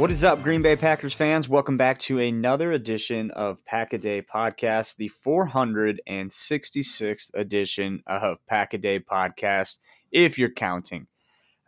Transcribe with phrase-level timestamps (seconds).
[0.00, 1.46] What is up, Green Bay Packers fans?
[1.46, 8.72] Welcome back to another edition of Pack a Day Podcast, the 466th edition of Pack
[8.72, 11.06] a Day Podcast, if you're counting.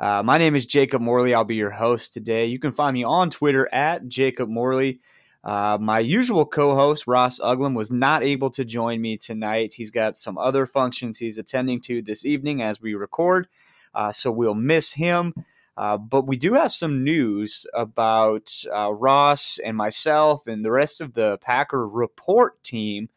[0.00, 1.34] Uh, my name is Jacob Morley.
[1.34, 2.46] I'll be your host today.
[2.46, 5.00] You can find me on Twitter at Jacob Morley.
[5.44, 9.74] Uh, my usual co host, Ross Uglem, was not able to join me tonight.
[9.74, 13.46] He's got some other functions he's attending to this evening as we record,
[13.94, 15.34] uh, so we'll miss him.
[15.76, 21.00] Uh, but we do have some news about uh, Ross and myself and the rest
[21.00, 23.08] of the Packer Report team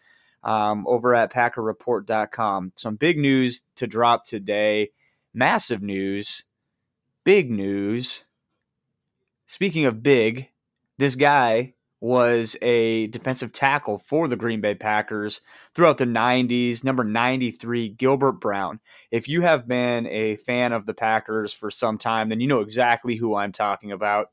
[0.44, 2.72] um, over at PackerReport.com.
[2.76, 4.92] Some big news to drop today.
[5.34, 6.46] Massive news.
[7.24, 8.26] Big news.
[9.48, 10.50] Speaking of big,
[10.98, 15.41] this guy was a defensive tackle for the Green Bay Packers
[15.73, 18.79] throughout the 90s, number 93, Gilbert Brown.
[19.11, 22.61] If you have been a fan of the Packers for some time, then you know
[22.61, 24.28] exactly who I'm talking about.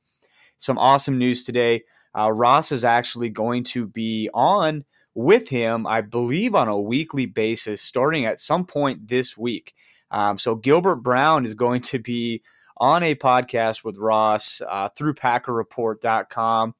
[0.58, 1.82] Some awesome news today.
[2.16, 4.84] Uh, Ross is actually going to be on
[5.14, 9.74] with him, I believe, on a weekly basis, starting at some point this week.
[10.10, 12.42] Um, so Gilbert Brown is going to be
[12.76, 16.74] on a podcast with Ross uh, through PackerReport.com.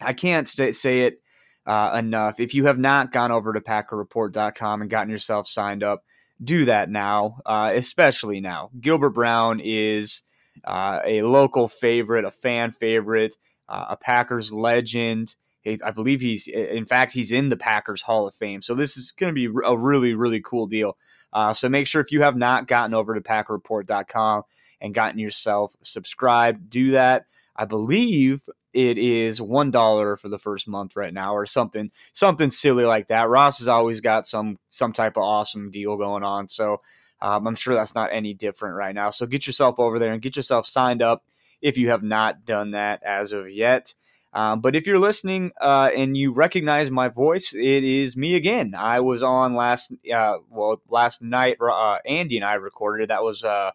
[0.00, 1.20] I can't st- say it
[1.66, 2.40] uh, enough.
[2.40, 6.04] If you have not gone over to PackerReport.com and gotten yourself signed up,
[6.42, 8.70] do that now, uh, especially now.
[8.80, 10.22] Gilbert Brown is
[10.64, 13.36] uh, a local favorite, a fan favorite,
[13.68, 15.36] uh, a Packers legend.
[15.66, 18.60] I believe he's, in fact, he's in the Packers Hall of Fame.
[18.60, 20.98] So this is going to be a really, really cool deal.
[21.32, 24.42] Uh, so make sure if you have not gotten over to PackerReport.com
[24.82, 27.24] and gotten yourself subscribed, do that.
[27.56, 32.50] I believe it is one dollar for the first month right now, or something something
[32.50, 33.28] silly like that.
[33.28, 36.80] Ross has always got some some type of awesome deal going on, so
[37.20, 39.10] um, I'm sure that's not any different right now.
[39.10, 41.24] So get yourself over there and get yourself signed up
[41.62, 43.94] if you have not done that as of yet.
[44.34, 48.74] Um, but if you're listening uh, and you recognize my voice, it is me again.
[48.76, 51.56] I was on last uh, well last night.
[51.60, 53.10] Uh, Andy and I recorded.
[53.10, 53.70] That was uh,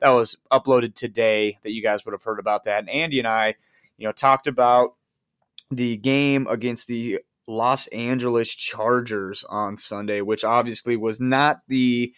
[0.00, 1.58] that was uploaded today.
[1.62, 2.80] That you guys would have heard about that.
[2.80, 3.54] And Andy and I
[3.98, 4.94] you know, talked about
[5.70, 12.14] the game against the Los Angeles Chargers on Sunday, which obviously was not the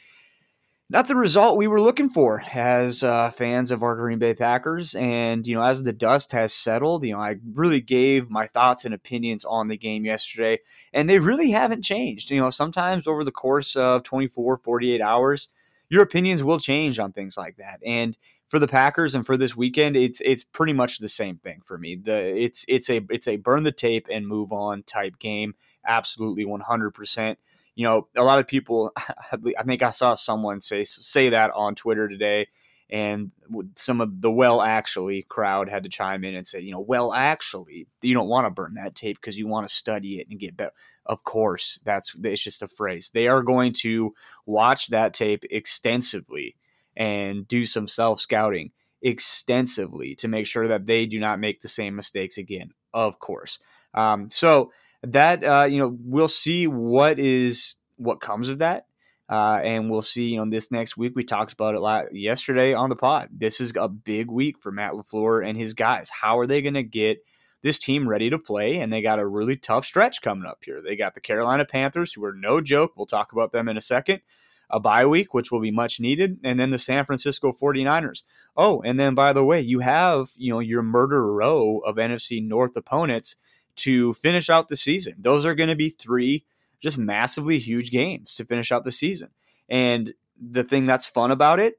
[0.92, 4.96] not the result we were looking for as uh, fans of our Green Bay Packers.
[4.96, 8.84] And you know, as the dust has settled, you know, I really gave my thoughts
[8.84, 10.58] and opinions on the game yesterday,
[10.92, 12.30] and they really haven't changed.
[12.30, 15.48] You know, sometimes over the course of 24, 48 hours,
[15.90, 17.80] your opinions will change on things like that.
[17.84, 18.16] And
[18.48, 21.76] for the Packers and for this weekend, it's it's pretty much the same thing for
[21.76, 21.96] me.
[21.96, 25.54] The it's it's a it's a burn the tape and move on type game.
[25.86, 27.38] Absolutely, one hundred percent.
[27.74, 28.92] You know, a lot of people.
[28.96, 32.46] I think I saw someone say say that on Twitter today,
[32.90, 33.30] and
[33.76, 37.12] some of the well actually crowd had to chime in and say, you know, well
[37.12, 40.40] actually, you don't want to burn that tape because you want to study it and
[40.40, 40.72] get better.
[41.06, 43.10] Of course, that's it's just a phrase.
[43.12, 44.14] They are going to
[44.44, 46.56] watch that tape extensively
[46.96, 48.72] and do some self scouting
[49.02, 52.70] extensively to make sure that they do not make the same mistakes again.
[52.92, 53.60] Of course.
[53.94, 54.72] Um, so
[55.02, 58.86] that uh, you know we'll see what is what comes of that.
[59.30, 61.12] Uh, and we'll see, you know, this next week.
[61.14, 63.28] We talked about it yesterday on the pod.
[63.30, 66.10] This is a big week for Matt LaFleur and his guys.
[66.10, 67.24] How are they going to get
[67.62, 68.78] this team ready to play?
[68.78, 70.82] And they got a really tough stretch coming up here.
[70.82, 72.94] They got the Carolina Panthers, who are no joke.
[72.96, 74.20] We'll talk about them in a second
[74.70, 78.22] a bye week, which will be much needed, and then the San Francisco 49ers.
[78.56, 82.46] Oh, and then by the way, you have, you know, your murder row of NFC
[82.46, 83.36] North opponents
[83.76, 85.14] to finish out the season.
[85.18, 86.44] Those are going to be three
[86.80, 89.28] just massively huge games to finish out the season.
[89.68, 91.74] And the thing that's fun about it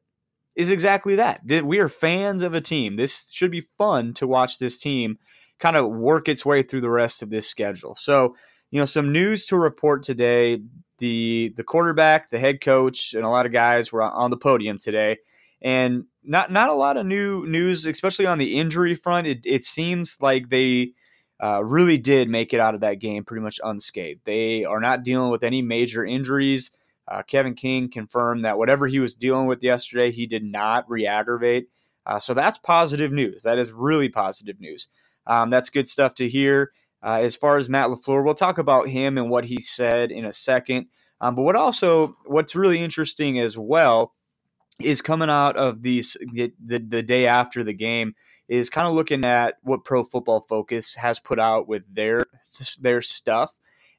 [0.56, 1.42] is exactly that.
[1.46, 2.96] We are fans of a team.
[2.96, 5.18] This should be fun to watch this team
[5.60, 7.96] kind of work its way through the rest of this schedule.
[7.96, 8.36] So,
[8.72, 10.60] you know, some news to report today
[10.98, 14.78] the the quarterback, the head coach, and a lot of guys were on the podium
[14.78, 15.18] today,
[15.62, 19.28] and not not a lot of new news, especially on the injury front.
[19.28, 20.94] It, it seems like they
[21.42, 24.22] uh, really did make it out of that game pretty much unscathed.
[24.26, 26.72] They are not dealing with any major injuries.
[27.08, 31.68] Uh, Kevin King confirmed that whatever he was dealing with yesterday, he did not re-aggravate.
[32.06, 33.44] Uh, so that's positive news.
[33.44, 34.88] That is really positive news.
[35.26, 36.72] Um, that's good stuff to hear.
[37.04, 40.26] Uh, as far as Matt LaFleur, we'll talk about him and what he said in
[40.26, 40.88] a second.
[41.20, 44.14] Um, but what also, what's really interesting as well
[44.80, 48.16] is coming out of these the, the, the day after the game
[48.48, 52.26] is kind of looking at what Pro Football Focus has put out with their
[52.80, 53.54] their stuff,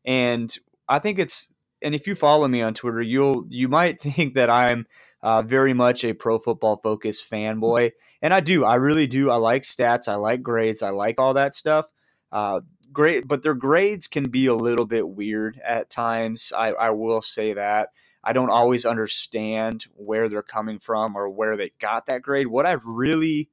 [0.04, 0.56] and
[0.88, 1.52] I think it's
[1.82, 4.86] and if you follow me on Twitter, you'll you might think that I'm
[5.22, 8.64] uh, very much a Pro Football Focus fanboy, and I do.
[8.64, 9.30] I really do.
[9.30, 10.08] I like stats.
[10.08, 10.82] I like grades.
[10.82, 11.86] I like all that stuff.
[12.30, 12.60] Uh,
[12.92, 16.52] great, but their grades can be a little bit weird at times.
[16.56, 17.90] I, I will say that.
[18.24, 22.46] I don't always understand where they're coming from or where they got that grade.
[22.46, 23.50] What I really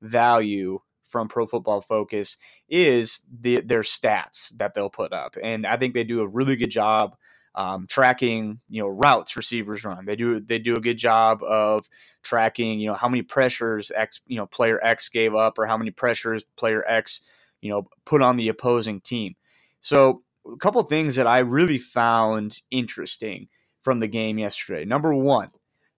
[0.00, 2.38] value from Pro Football Focus
[2.68, 6.56] is the, their stats that they'll put up, and I think they do a really
[6.56, 7.16] good job
[7.54, 10.06] um, tracking, you know, routes receivers run.
[10.06, 11.86] They do they do a good job of
[12.22, 15.76] tracking, you know, how many pressures X, you know, player X gave up or how
[15.76, 17.20] many pressures player X
[17.62, 19.34] you know, put on the opposing team.
[19.80, 20.22] So,
[20.52, 23.48] a couple things that I really found interesting
[23.82, 24.84] from the game yesterday.
[24.84, 25.50] Number one,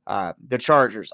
[0.07, 1.13] uh, the Chargers.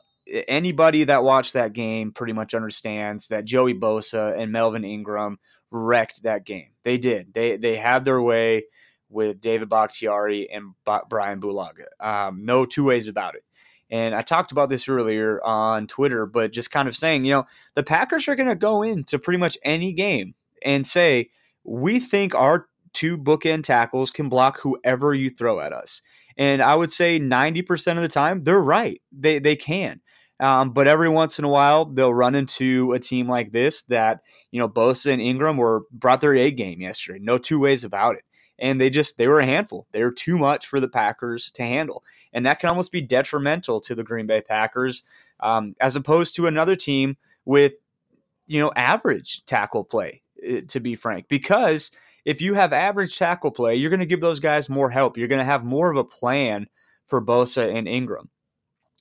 [0.48, 5.38] Anybody that watched that game pretty much understands that Joey Bosa and Melvin Ingram
[5.70, 6.68] wrecked that game.
[6.84, 7.34] They did.
[7.34, 8.64] They they had their way
[9.08, 10.74] with David Bakhtiari and
[11.08, 11.86] Brian Bulaga.
[11.98, 13.44] Um, no two ways about it.
[13.90, 17.46] And I talked about this earlier on Twitter, but just kind of saying, you know,
[17.74, 21.30] the Packers are going to go into pretty much any game and say,
[21.64, 26.02] we think our two bookend tackles can block whoever you throw at us.
[26.40, 29.00] And I would say 90% of the time, they're right.
[29.12, 30.00] They, they can.
[30.40, 34.22] Um, but every once in a while, they'll run into a team like this that,
[34.50, 37.18] you know, Bosa and Ingram were brought their A game yesterday.
[37.20, 38.24] No two ways about it.
[38.58, 39.86] And they just, they were a handful.
[39.92, 42.04] They were too much for the Packers to handle.
[42.32, 45.02] And that can almost be detrimental to the Green Bay Packers
[45.40, 47.74] um, as opposed to another team with,
[48.46, 50.22] you know, average tackle play
[50.68, 51.90] to be frank, because
[52.24, 55.16] if you have average tackle play, you're going to give those guys more help.
[55.16, 56.66] You're going to have more of a plan
[57.06, 58.28] for Bosa and Ingram.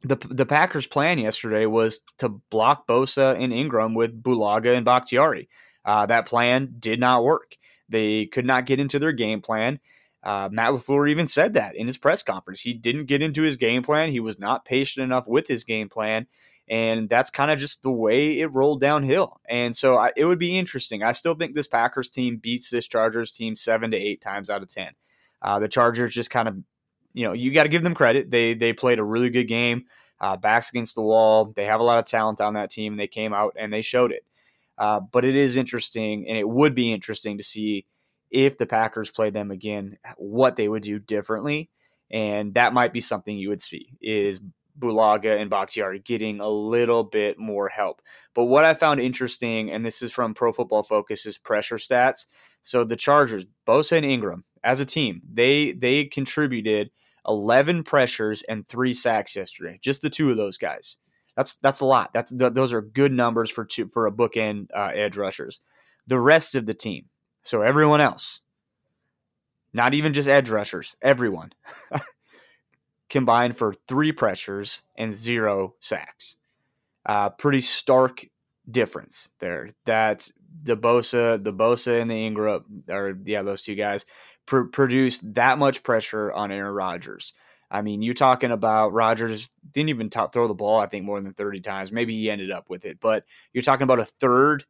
[0.04, 5.50] The, the Packers' plan yesterday was to block Bosa and Ingram with Bulaga and Bakhtiari.
[5.84, 7.58] Uh, that plan did not work.
[7.90, 9.80] They could not get into their game plan.
[10.22, 12.62] Uh, Matt LaFleur even said that in his press conference.
[12.62, 14.12] He didn't get into his game plan.
[14.12, 16.28] He was not patient enough with his game plan
[16.70, 19.40] and that's kind of just the way it rolled downhill.
[19.50, 21.04] And so I, it would be interesting.
[21.04, 24.62] I still think this Packers team beats this Chargers team seven to eight times out
[24.62, 24.92] of ten.
[25.42, 26.58] Uh, the Chargers just kind of,
[27.14, 28.30] you know, you got to give them credit.
[28.30, 29.86] They they played a really good game,
[30.22, 31.54] uh, backs against the wall.
[31.56, 32.98] They have a lot of talent on that team.
[32.98, 34.24] They came out and they showed it.
[34.78, 37.86] Uh, but it is interesting, and it would be interesting to see
[38.32, 41.70] if the Packers play them again, what they would do differently.
[42.12, 44.40] And that might be something you would see is
[44.80, 48.02] Bulaga and Bakhtiari getting a little bit more help.
[48.34, 52.26] But what I found interesting, and this is from Pro Football Focus, is pressure stats.
[52.62, 56.92] So the Chargers, Bosa and Ingram, as a team, they they contributed
[57.28, 59.80] 11 pressures and three sacks yesterday.
[59.82, 60.98] Just the two of those guys.
[61.36, 62.12] That's that's a lot.
[62.14, 65.62] That's th- those are good numbers for two, for a bookend uh, edge rushers.
[66.08, 67.06] The rest of the team,
[67.44, 68.42] so everyone else,
[69.74, 71.54] not even just edge rushers, everyone
[73.10, 76.36] combined for three pressures and zero sacks.
[77.06, 78.26] Uh, pretty stark
[78.70, 79.74] difference there.
[79.86, 80.30] That
[80.64, 84.06] the Bosa, the Bosa and the Ingram, or yeah, those two guys
[84.46, 87.34] pr- produced that much pressure on Aaron Rodgers.
[87.72, 91.22] I mean, you're talking about Rodgers didn't even t- throw the ball, I think, more
[91.22, 91.92] than 30 times.
[91.92, 94.66] Maybe he ended up with it, but you're talking about a third.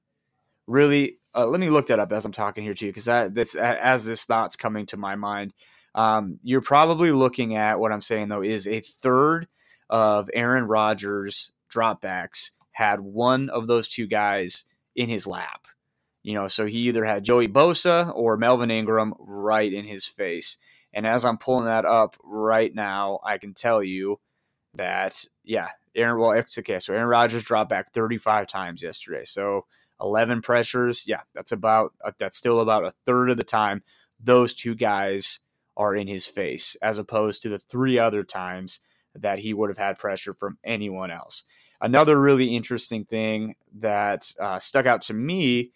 [0.68, 4.06] Really, uh, let me look that up as I'm talking here to you because as
[4.06, 5.54] this thought's coming to my mind.
[5.96, 9.48] Um, you're probably looking at what I'm saying though is a third
[9.90, 14.66] of Aaron Rodgers dropbacks had one of those two guys
[14.96, 15.66] in his lap.
[16.24, 20.58] You know, so he either had Joey Bosa or Melvin Ingram right in his face.
[20.94, 24.20] And as I'm pulling that up right now, I can tell you
[24.76, 26.80] that, yeah, Aaron, well, it's okay.
[26.80, 29.24] So Aaron Rodgers dropped back 35 times yesterday.
[29.24, 29.66] So
[30.02, 31.04] 11 pressures.
[31.08, 33.82] Yeah, that's about, uh, that's still about a third of the time
[34.20, 35.40] those two guys
[35.80, 38.82] are in his face, as opposed to the three other times
[39.16, 41.46] that he would have had pressure from anyone else.
[41.82, 45.72] Another really interesting thing that uh, stuck out to me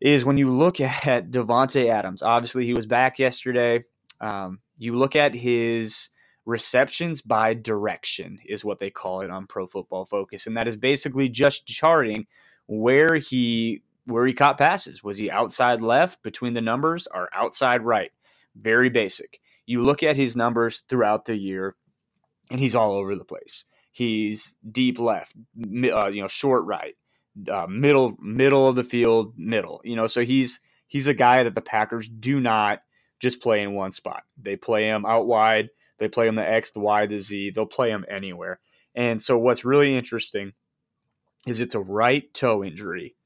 [0.00, 2.22] is when you look at Davante Adams.
[2.22, 3.84] Obviously, he was back yesterday.
[4.20, 6.10] Um, you look at his
[6.46, 10.76] receptions by direction is what they call it on Pro Football Focus, and that is
[10.76, 12.26] basically just charting
[12.68, 15.04] where he where he caught passes.
[15.04, 18.10] Was he outside left between the numbers or outside right?
[18.60, 19.40] Very basic.
[19.66, 21.76] You look at his numbers throughout the year,
[22.50, 23.64] and he's all over the place.
[23.92, 26.96] He's deep left, uh, you know, short right,
[27.50, 29.80] uh, middle middle of the field, middle.
[29.84, 32.80] You know, so he's he's a guy that the Packers do not
[33.20, 34.22] just play in one spot.
[34.40, 35.70] They play him out wide.
[35.98, 37.50] They play him the X, the Y, the Z.
[37.50, 38.60] They'll play him anywhere.
[38.94, 40.52] And so what's really interesting
[41.46, 43.16] is it's a right toe injury.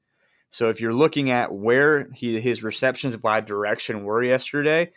[0.49, 4.91] So if you're looking at where he his receptions by direction were yesterday,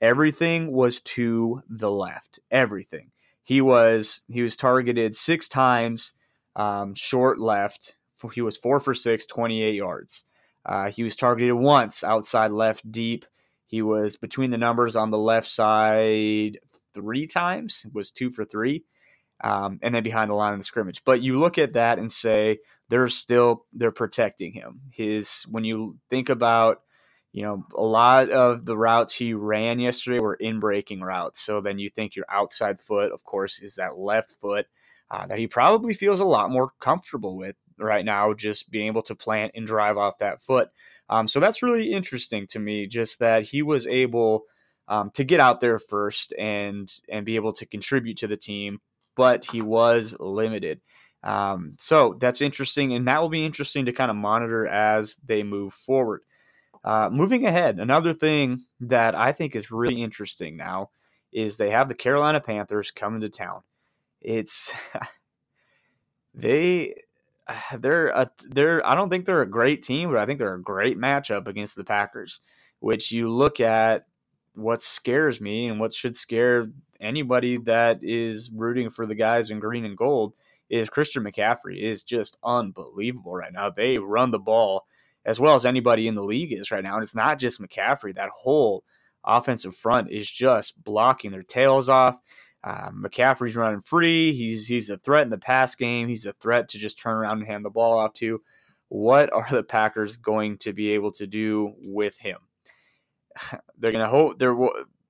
[0.00, 2.38] everything was to the left.
[2.50, 3.10] Everything.
[3.42, 6.14] He was he was targeted six times
[6.56, 7.94] um, short left.
[8.34, 10.24] He was four for six, 28 yards.
[10.64, 13.24] Uh, he was targeted once outside left deep.
[13.66, 16.58] He was between the numbers on the left side
[16.92, 18.84] three times, was two for three,
[19.42, 21.02] um, and then behind the line of the scrimmage.
[21.04, 24.80] But you look at that and say they're still they're protecting him.
[24.92, 26.82] His when you think about
[27.32, 31.40] you know, a lot of the routes he ran yesterday were in breaking routes.
[31.40, 34.66] So then you think your outside foot, of course, is that left foot
[35.10, 39.02] uh, that he probably feels a lot more comfortable with right now, just being able
[39.02, 40.68] to plant and drive off that foot.
[41.08, 44.44] Um, so that's really interesting to me, just that he was able
[44.88, 48.80] um, to get out there first and and be able to contribute to the team,
[49.16, 50.80] but he was limited.
[51.22, 55.42] Um, so that's interesting, and that will be interesting to kind of monitor as they
[55.42, 56.22] move forward.
[56.82, 60.90] Uh, moving ahead, another thing that I think is really interesting now
[61.32, 63.62] is they have the Carolina Panthers coming to town.
[64.20, 64.72] It's
[66.34, 66.94] they
[67.78, 70.62] they're a, they're I don't think they're a great team, but I think they're a
[70.62, 72.40] great matchup against the Packers.
[72.78, 74.06] Which you look at
[74.54, 79.58] what scares me and what should scare anybody that is rooting for the guys in
[79.60, 80.34] green and gold
[80.70, 83.68] is Christian McCaffrey is just unbelievable right now.
[83.70, 84.86] They run the ball
[85.24, 86.94] as well as anybody in the league is right now.
[86.94, 88.14] And it's not just McCaffrey.
[88.14, 88.84] That whole
[89.24, 92.18] offensive front is just blocking their tails off.
[92.62, 94.32] Um, McCaffrey's running free.
[94.32, 96.08] He's he's a threat in the pass game.
[96.08, 98.42] He's a threat to just turn around and hand the ball off to.
[98.88, 102.38] What are the Packers going to be able to do with him?
[103.78, 104.56] they're gonna hope they're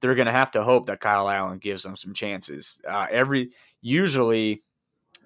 [0.00, 2.80] they're gonna have to hope that Kyle Allen gives them some chances.
[2.88, 3.50] Uh, every
[3.80, 4.62] usually,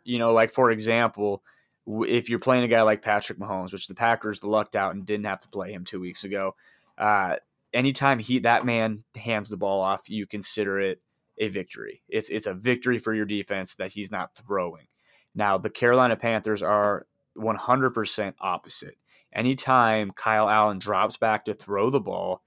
[0.05, 1.43] you know, like for example,
[1.87, 5.27] if you're playing a guy like Patrick Mahomes, which the Packers lucked out and didn't
[5.27, 6.55] have to play him two weeks ago,
[6.99, 7.37] uh,
[7.73, 11.01] anytime he that man hands the ball off, you consider it
[11.39, 12.03] a victory.
[12.09, 14.87] It's it's a victory for your defense that he's not throwing.
[15.35, 18.97] Now the Carolina Panthers are 100% opposite.
[19.33, 22.43] Anytime Kyle Allen drops back to throw the ball,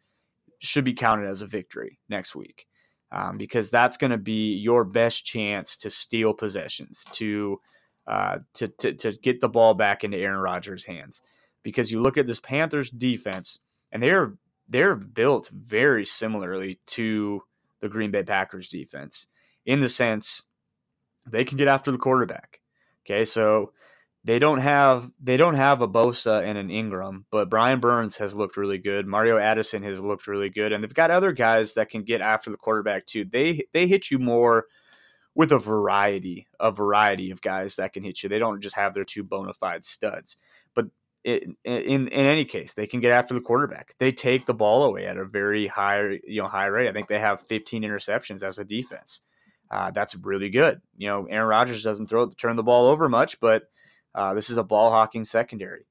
[0.60, 2.65] should be counted as a victory next week.
[3.12, 7.60] Um, because that's going to be your best chance to steal possessions, to
[8.07, 11.21] uh, to, to, to get the ball back into Aaron Rodgers' hands.
[11.63, 13.59] Because you look at this Panthers defense,
[13.91, 14.35] and they're
[14.69, 17.41] they're built very similarly to
[17.81, 19.27] the Green Bay Packers defense
[19.65, 20.43] in the sense
[21.29, 22.61] they can get after the quarterback.
[23.05, 23.73] Okay, so
[24.23, 28.35] they don't have they don't have a Bosa and an Ingram, but Brian Burns has
[28.35, 29.07] looked really good.
[29.07, 32.49] Mario Addison has looked really good, and they've got other guys that can get after
[32.49, 33.25] the quarterback too.
[33.25, 34.65] They they hit you more
[35.38, 38.27] with a variety, a variety of guys that can hit you.
[38.27, 40.36] They don't just have their two bona fide studs,
[40.74, 40.88] but
[41.24, 43.94] it, in in any case, they can get after the quarterback.
[44.00, 46.89] They take the ball away at a very high you know high rate.
[46.89, 49.22] I think they have 15 interceptions as a defense.
[49.70, 50.82] Uh, that's really good.
[50.98, 53.70] You know, Aaron Rodgers doesn't throw turn the ball over much, but
[54.15, 55.86] uh, this is a ball hawking secondary.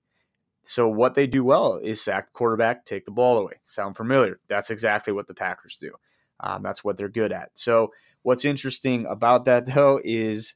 [0.64, 3.60] So what they do well is sack quarterback, take the ball away.
[3.62, 4.40] Sound familiar?
[4.48, 5.92] That's exactly what the Packers do.
[6.40, 7.50] Um, that's what they're good at.
[7.54, 10.54] So what's interesting about that though is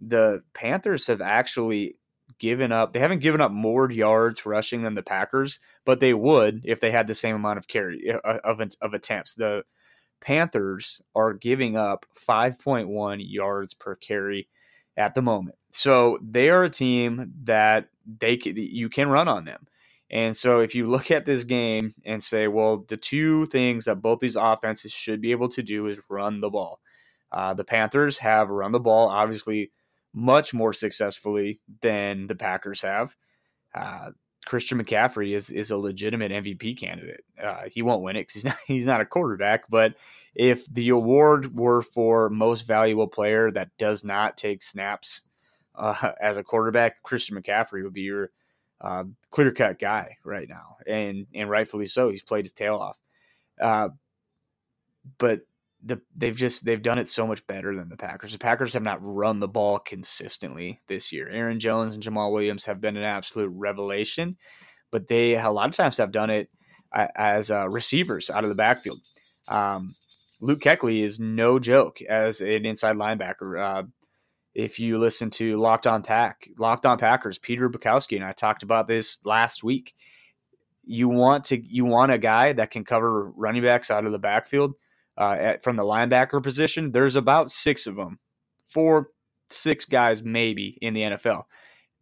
[0.00, 1.96] the Panthers have actually
[2.38, 2.92] given up.
[2.92, 6.90] They haven't given up more yards rushing than the Packers, but they would if they
[6.90, 9.34] had the same amount of carry uh, of of attempts.
[9.34, 9.64] The
[10.20, 14.48] Panthers are giving up 5.1 yards per carry
[14.96, 15.56] at the moment.
[15.72, 19.66] So they are a team that they you can run on them.
[20.12, 24.02] And so if you look at this game and say, well, the two things that
[24.02, 26.80] both these offenses should be able to do is run the ball.
[27.32, 29.72] Uh, the Panthers have run the ball obviously
[30.12, 33.16] much more successfully than the Packers have.
[33.74, 34.10] Uh,
[34.44, 37.24] Christian McCaffrey is is a legitimate MVP candidate.
[37.42, 39.70] Uh, he won't win it because he's not he's not a quarterback.
[39.70, 39.94] But
[40.34, 45.22] if the award were for most valuable player that does not take snaps
[45.74, 48.30] uh, as a quarterback, Christian McCaffrey would be your
[48.82, 52.10] uh, clear cut guy right now, and and rightfully so.
[52.10, 52.98] He's played his tail off,
[53.60, 53.90] uh,
[55.18, 55.42] but
[55.84, 58.32] the they've just they've done it so much better than the Packers.
[58.32, 61.28] The Packers have not run the ball consistently this year.
[61.28, 64.36] Aaron Jones and Jamaal Williams have been an absolute revelation,
[64.90, 66.50] but they a lot of times have done it
[66.92, 69.00] as uh, receivers out of the backfield.
[69.48, 69.94] Um,
[70.40, 73.86] Luke Kuechly is no joke as an inside linebacker.
[74.54, 78.62] If you listen to Locked On Pack, Locked On Packers, Peter Bukowski and I talked
[78.62, 79.94] about this last week.
[80.84, 84.18] You want to you want a guy that can cover running backs out of the
[84.18, 84.74] backfield
[85.16, 86.92] uh, at, from the linebacker position.
[86.92, 88.18] There's about six of them,
[88.64, 89.08] four,
[89.48, 91.44] six guys maybe in the NFL.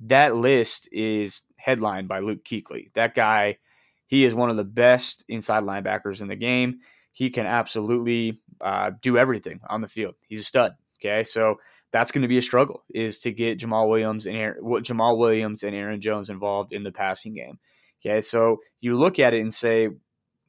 [0.00, 2.90] That list is headlined by Luke Kuechly.
[2.95, 3.59] That guy,
[4.06, 6.80] he is one of the best inside linebackers in the game.
[7.13, 10.15] He can absolutely uh, do everything on the field.
[10.26, 10.73] He's a stud.
[11.02, 11.56] Okay, so
[11.93, 15.63] that's going to be a struggle is to get Jamaal Williams and Aaron, Jamaal Williams
[15.63, 17.58] and Aaron Jones involved in the passing game.
[18.04, 19.89] Okay, so you look at it and say,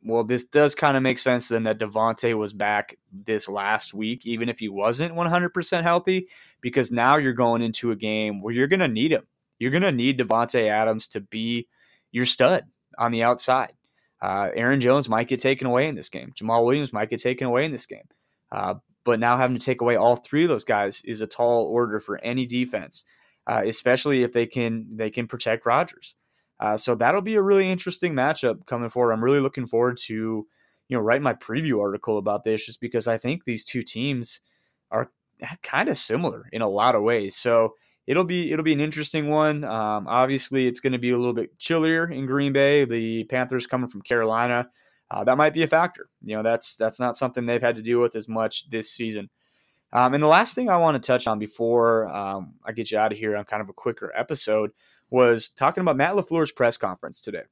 [0.04, 4.26] well, this does kind of make sense then that Davante was back this last week,
[4.26, 6.28] even if he wasn't 100% healthy,
[6.60, 9.28] because now you're going into a game where you're going to need him.
[9.60, 11.68] You're going to need Davante Adams to be
[12.12, 12.66] your stud
[12.98, 13.74] on the outside.
[14.22, 16.34] Uh, Aaron Jones might get taken away in this game.
[16.36, 18.08] Jamaal Williams might get taken away in this game.
[18.52, 21.66] Uh, but now having to take away all three of those guys is a tall
[21.66, 23.06] order for any defense,
[23.48, 26.16] uh, especially if they can they can protect Rodgers.
[26.60, 29.14] Uh, so that'll be a really interesting matchup coming forward.
[29.14, 33.08] I'm really looking forward to you know write my preview article about this just because
[33.08, 34.42] I think these two teams
[34.92, 35.10] are
[35.64, 37.36] kind of similar in a lot of ways.
[37.36, 37.76] So
[38.08, 39.64] it'll be it'll be an interesting one.
[39.64, 42.86] Um, obviously, it's going to be a little bit chillier in Green Bay.
[42.86, 44.70] The Panthers coming from Carolina
[45.12, 46.10] uh, that might be a factor.
[46.24, 49.30] You know, that's that's not something they've had to deal with as much this season.
[49.92, 52.98] Um, and the last thing I want to touch on before um, I get you
[52.98, 54.72] out of here on kind of a quicker episode
[55.10, 57.44] was talking about Matt LaFleur's press conference today.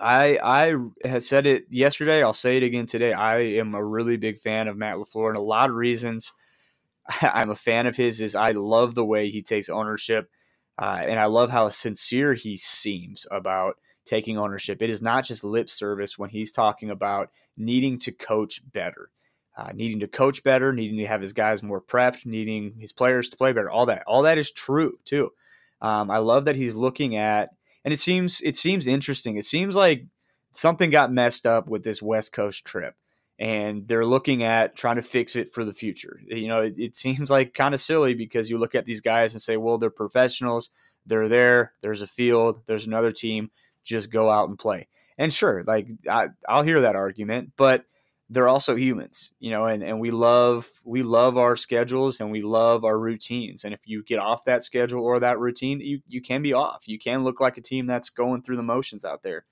[0.00, 2.22] I I had said it yesterday.
[2.22, 3.12] I'll say it again today.
[3.12, 6.32] I am a really big fan of Matt LaFleur, and a lot of reasons
[7.22, 10.30] I'm a fan of his is I love the way he takes ownership,
[10.78, 14.80] uh, and I love how sincere he seems about taking ownership.
[14.80, 19.10] It is not just lip service when he's talking about needing to coach better,
[19.56, 23.28] uh, needing to coach better, needing to have his guys more prepped, needing his players
[23.30, 23.70] to play better.
[23.70, 25.32] All that, all that is true too.
[25.80, 27.50] Um, I love that he's looking at,
[27.84, 29.36] and it seems it seems interesting.
[29.36, 30.06] It seems like
[30.54, 32.94] something got messed up with this West Coast trip,
[33.38, 36.20] and they're looking at trying to fix it for the future.
[36.26, 39.34] You know, it, it seems like kind of silly because you look at these guys
[39.34, 40.70] and say, well, they're professionals.
[41.04, 41.72] They're there.
[41.82, 42.62] There's a field.
[42.66, 43.50] There's another team
[43.86, 44.88] just go out and play.
[45.16, 47.84] And sure, like I, I'll hear that argument, but
[48.28, 52.42] they're also humans, you know, and, and we love we love our schedules and we
[52.42, 53.64] love our routines.
[53.64, 56.86] And if you get off that schedule or that routine, you you can be off.
[56.86, 59.46] You can look like a team that's going through the motions out there.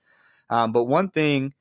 [0.50, 1.54] Um, but one thing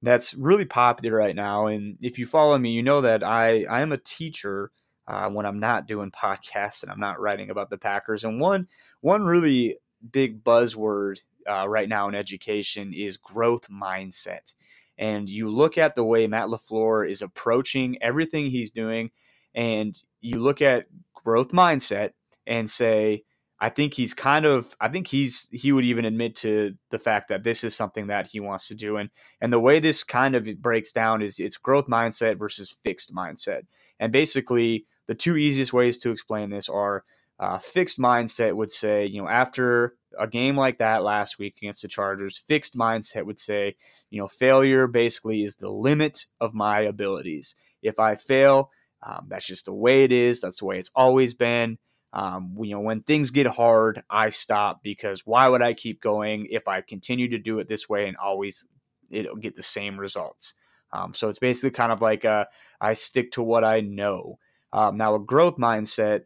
[0.00, 3.80] that's really popular right now, and if you follow me, you know that I I
[3.80, 4.70] am a teacher
[5.08, 8.22] uh, when I'm not doing podcasts and I'm not writing about the Packers.
[8.22, 8.68] And one
[9.00, 9.78] one really
[10.12, 14.52] big buzzword uh, right now in education is growth mindset.
[14.98, 19.10] And you look at the way Matt LaFleur is approaching everything he's doing,
[19.54, 22.10] and you look at growth mindset
[22.46, 23.24] and say,
[23.62, 27.28] I think he's kind of I think he's he would even admit to the fact
[27.28, 29.10] that this is something that he wants to do and
[29.40, 33.62] and the way this kind of breaks down is it's growth mindset versus fixed mindset.
[33.98, 37.04] And basically the two easiest ways to explain this are
[37.38, 41.82] uh, fixed mindset would say, you know, after a game like that last week against
[41.82, 43.76] the Chargers, fixed mindset would say,
[44.10, 47.54] you know, failure basically is the limit of my abilities.
[47.82, 48.70] If I fail,
[49.02, 50.40] um, that's just the way it is.
[50.40, 51.78] That's the way it's always been.
[52.12, 56.48] Um, you know, when things get hard, I stop because why would I keep going
[56.50, 58.66] if I continue to do it this way and always
[59.10, 60.54] it'll get the same results?
[60.92, 62.48] Um, so it's basically kind of like a,
[62.80, 64.38] I stick to what I know.
[64.72, 66.22] Um, now, a growth mindset,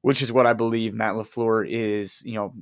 [0.00, 2.54] which is what I believe Matt LaFleur is, you know,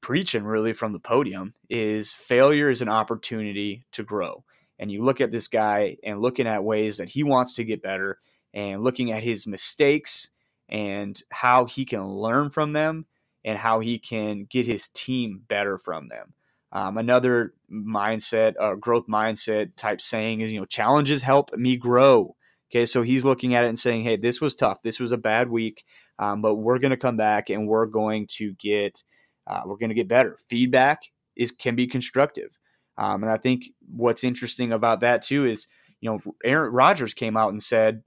[0.00, 4.44] preaching really from the podium, is failure is an opportunity to grow.
[4.78, 7.82] And you look at this guy and looking at ways that he wants to get
[7.82, 8.18] better
[8.52, 10.30] and looking at his mistakes
[10.68, 13.06] and how he can learn from them
[13.44, 16.34] and how he can get his team better from them.
[16.72, 22.36] Um, another mindset, uh, growth mindset type saying is, you know, challenges help me grow.
[22.70, 24.82] Okay, so he's looking at it and saying, hey, this was tough.
[24.82, 25.84] This was a bad week,
[26.18, 29.04] um, but we're going to come back and we're going to get,
[29.46, 30.38] uh, we're going to get better.
[30.48, 31.02] Feedback
[31.34, 32.58] is can be constructive,
[32.98, 35.68] um, and I think what's interesting about that too is,
[36.00, 38.02] you know, Aaron Rodgers came out and said,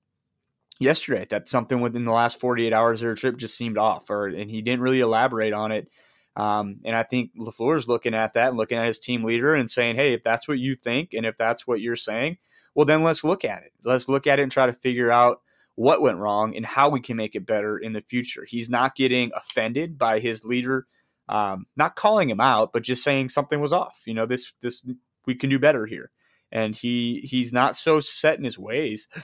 [0.80, 4.28] yesterday that something within the last 48 hours of their trip just seemed off, or
[4.28, 5.89] and he didn't really elaborate on it.
[6.36, 9.54] Um, and I think LaFleur is looking at that and looking at his team leader
[9.56, 12.38] and saying, hey, if that's what you think and if that's what you're saying,
[12.73, 13.73] well, then let's look at it.
[13.84, 15.41] Let's look at it and try to figure out
[15.75, 18.45] what went wrong and how we can make it better in the future.
[18.47, 20.88] He's not getting offended by his leader,
[21.29, 24.01] um, not calling him out, but just saying something was off.
[24.05, 24.85] You know, this this
[25.25, 26.11] we can do better here.
[26.51, 29.07] And he he's not so set in his ways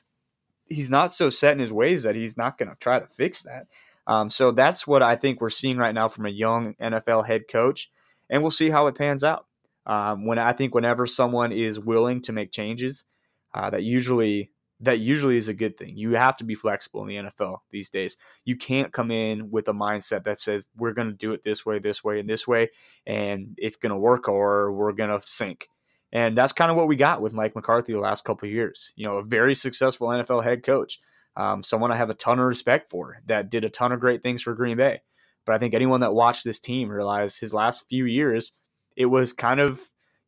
[0.68, 3.44] he's not so set in his ways that he's not going to try to fix
[3.44, 3.68] that.
[4.08, 7.44] Um, so that's what I think we're seeing right now from a young NFL head
[7.52, 7.90] coach,
[8.30, 9.46] and we'll see how it pans out.
[9.86, 13.06] Um, when I think whenever someone is willing to make changes,
[13.54, 15.98] uh, that usually that usually is a good thing.
[15.98, 18.18] You have to be flexible in the NFL these days.
[18.44, 21.66] You can't come in with a mindset that says we're going to do it this
[21.66, 22.70] way, this way, and this way,
[23.08, 25.70] and it's going to work or we're going to sink.
[26.12, 28.94] And that's kind of what we got with Mike McCarthy the last couple of years.
[28.96, 31.00] You know, a very successful NFL head coach,
[31.38, 34.24] um, someone I have a ton of respect for that did a ton of great
[34.24, 35.02] things for Green Bay.
[35.46, 38.52] But I think anyone that watched this team realized his last few years,
[38.96, 39.80] it was kind of,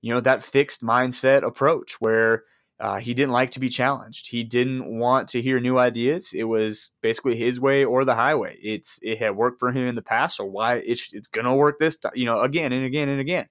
[0.02, 2.44] you know, that fixed mindset approach where
[2.80, 4.28] uh, he didn't like to be challenged.
[4.28, 6.34] He didn't want to hear new ideas.
[6.34, 8.58] It was basically his way or the highway.
[8.62, 11.80] It's it had worked for him in the past, so why it's it's gonna work
[11.80, 13.48] this time, you know, again and again and again.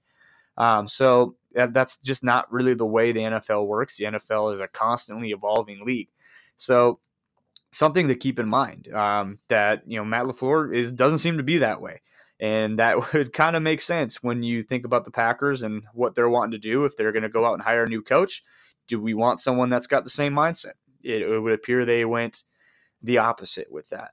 [0.56, 3.96] Um, so that's just not really the way the NFL works.
[3.96, 6.08] The NFL is a constantly evolving league.
[6.56, 7.00] So
[7.72, 11.42] something to keep in mind um, that you know Matt LaFleur is doesn't seem to
[11.42, 12.00] be that way.
[12.38, 16.14] And that would kind of make sense when you think about the Packers and what
[16.14, 16.84] they're wanting to do.
[16.84, 18.42] If they're going to go out and hire a new coach,
[18.86, 20.74] do we want someone that's got the same mindset?
[21.04, 22.44] It, it would appear they went
[23.02, 24.10] the opposite with that.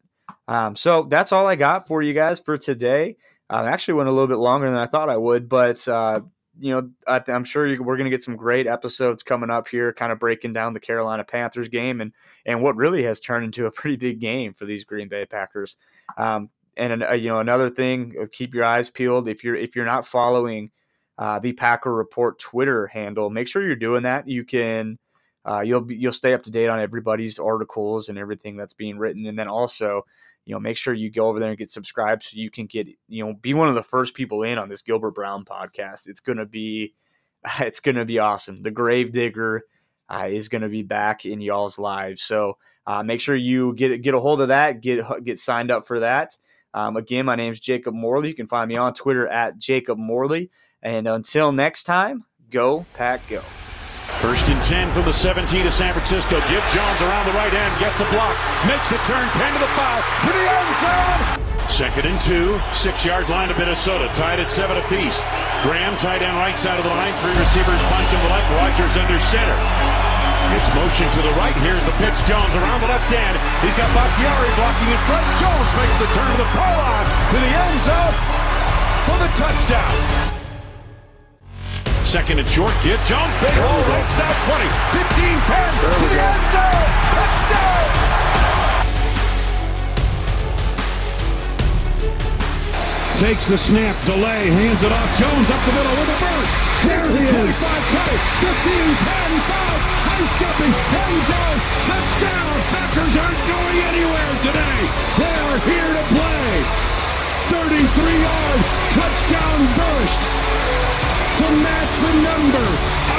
[0.47, 3.17] Um, so that's all I got for you guys for today.
[3.49, 6.21] I actually went a little bit longer than I thought I would, but uh,
[6.59, 9.91] you know, I, am sure we're going to get some great episodes coming up here,
[9.91, 12.13] kind of breaking down the Carolina Panthers game and
[12.45, 15.77] and what really has turned into a pretty big game for these Green Bay Packers.
[16.17, 19.75] Um, and uh, you know, another thing, uh, keep your eyes peeled if you're if
[19.75, 20.71] you're not following
[21.17, 24.27] uh, the Packer Report Twitter handle, make sure you're doing that.
[24.27, 24.97] You can.
[25.45, 28.97] Uh, you'll be, you'll stay up to date on everybody's articles and everything that's being
[28.97, 30.05] written, and then also
[30.45, 32.87] you know, make sure you go over there and get subscribed so you can get,
[33.07, 36.07] you know, be one of the first people in on this Gilbert Brown podcast.
[36.07, 36.93] It's to be,
[37.59, 38.61] it's to be awesome.
[38.61, 39.63] The Gravedigger
[40.09, 42.21] uh, is going to be back in y'all's lives.
[42.21, 45.87] So uh, make sure you get get a hold of that, get get signed up
[45.87, 46.37] for that.
[46.73, 48.29] Um, again, my name is Jacob Morley.
[48.29, 50.49] You can find me on Twitter at Jacob Morley.
[50.81, 53.39] And until next time, go Pack Go.
[53.39, 56.39] First and 10 from the 17 to San Francisco.
[56.47, 59.67] Give Jones around the right end, gets a block, makes the turn, 10 to the
[59.75, 61.67] foul, to the end zone.
[61.67, 65.21] Second and two, six yard line to Minnesota, tied at seven apiece.
[65.63, 68.97] Graham tight end right side of the line, three receivers punch to the left, Rodgers
[68.97, 70.12] under center.
[70.51, 71.55] It's motion to the right.
[71.63, 72.17] Here's the pitch.
[72.27, 73.39] Jones around the left end.
[73.63, 75.23] He's got Bakhtiari blocking in front.
[75.39, 78.15] Jones makes the turn to the pylon to the end zone
[79.07, 79.95] for the touchdown.
[82.03, 82.75] Second and short.
[82.83, 83.33] Get Jones.
[83.39, 83.83] Big hole.
[83.87, 84.67] Right side 20.
[84.99, 86.87] 15 10 to the end zone.
[87.15, 88.03] Touchdown.
[93.17, 95.09] Takes the snap, delay, hands it off.
[95.17, 96.51] Jones up the middle with a burst.
[96.83, 97.55] There he is.
[97.55, 99.32] 25 20, 15 10
[107.93, 108.61] 33-yard
[108.97, 110.21] touchdown burst
[111.37, 112.67] to match the number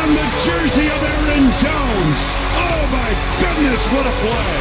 [0.03, 2.19] on the jersey of Aaron Jones.
[2.59, 4.55] Oh my goodness, what a play!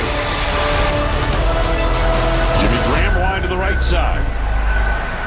[2.61, 4.21] Jimmy Graham wide to the right side.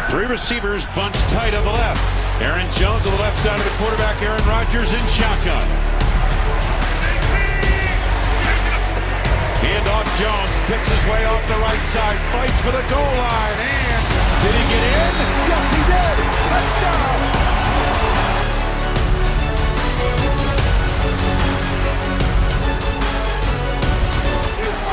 [0.08, 2.00] Three receivers bunched tight on the left.
[2.40, 4.22] Aaron Jones on the left side of the quarterback.
[4.22, 5.66] Aaron Rodgers in shotgun.
[9.66, 14.15] Handoff Jones picks his way off the right side, fights for the goal line, and
[14.42, 15.12] did he get in?
[15.48, 16.16] Yes, he did.
[16.48, 17.46] Touchdown.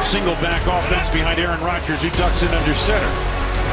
[0.04, 3.10] Single back offense behind Aaron Rodgers, who ducks in under center.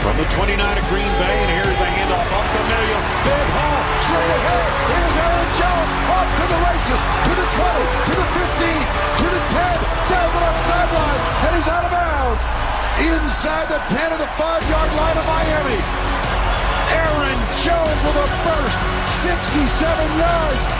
[0.00, 3.02] From the 29 of Green Bay, and here's the handoff up the middle.
[3.28, 4.64] Big hole, straight ahead.
[4.88, 8.80] Here's Aaron Jones off to the races, to the 20, to the 15,
[9.20, 9.76] to the 10,
[10.09, 12.69] down the left sideline, and he's out of bounds.
[13.01, 15.81] Inside the 10 of the 5-yard line of Miami.
[16.93, 18.77] Aaron Jones with a first
[19.25, 20.80] 67 yards.